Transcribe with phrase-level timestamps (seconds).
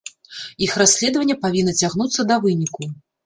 [0.67, 2.81] Іх расследаванне павінна цягнуцца да выніку.